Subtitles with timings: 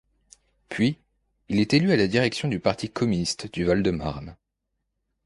[0.69, 0.97] Puis
[1.47, 4.35] il est élu à la direction du Parti communiste du Val-de-Marne.